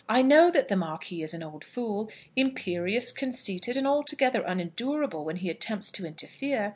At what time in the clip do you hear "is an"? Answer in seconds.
1.21-1.43